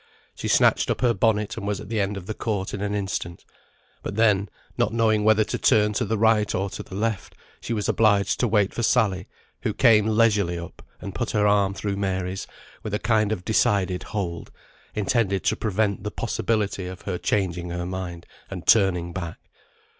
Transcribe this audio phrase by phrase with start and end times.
[0.33, 2.95] She snatched up her bonnet, and was at the end of the court in an
[2.95, 3.45] instant;
[4.01, 7.71] but then, not knowing whether to turn to the right or to the left, she
[7.71, 9.27] was obliged to wait for Sally,
[9.61, 12.47] who came leisurely up, and put her arm through Mary's,
[12.81, 14.49] with a kind of decided hold,
[14.95, 19.37] intended to prevent the possibility of her changing her mind, and turning back.